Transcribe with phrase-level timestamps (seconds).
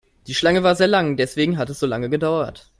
[0.25, 2.69] Die Schlange war sehr lang, deswegen hat es so lange gedauert.